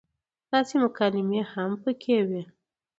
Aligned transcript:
داسې 0.51 0.75
مکالمې 0.83 1.41
هم 1.51 1.71
پکې 1.83 2.19
وې 2.27 2.43